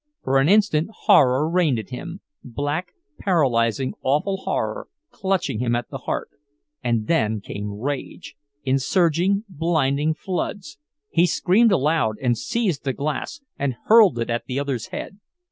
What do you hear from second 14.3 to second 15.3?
at the other's head.